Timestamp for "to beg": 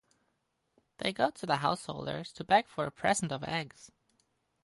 2.33-2.65